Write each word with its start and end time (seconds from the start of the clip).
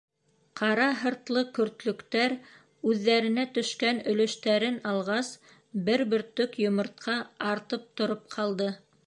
Ҡара 0.59 0.85
һыртлы 1.01 1.43
көртлөктәр 1.57 2.33
үҙҙәренә 2.93 3.43
төшкән 3.59 4.01
өлөштәрен 4.15 4.81
алғас, 4.93 5.31
бер 5.91 6.07
бөртөк 6.15 6.59
йомортҡа 6.67 7.21
артып 7.53 7.89
тороп 8.03 8.27
ҡалды. 8.39 8.75